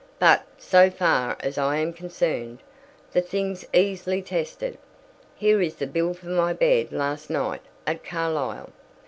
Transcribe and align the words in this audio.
But, 0.17 0.43
so 0.57 0.89
far 0.89 1.37
as 1.41 1.59
I 1.59 1.77
am 1.77 1.93
concerned, 1.93 2.63
the 3.11 3.21
thing's 3.21 3.67
easily 3.71 4.23
tested. 4.23 4.79
Here 5.35 5.61
is 5.61 5.75
the 5.75 5.85
bill 5.85 6.15
for 6.15 6.29
my 6.29 6.53
bed 6.53 6.91
last 6.91 7.29
night 7.29 7.61
at 7.85 8.03
Carlisle. 8.03 8.71